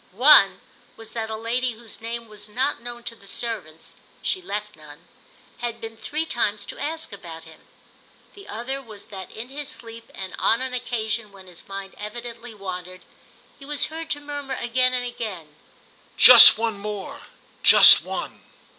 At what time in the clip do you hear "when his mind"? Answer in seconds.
11.31-11.93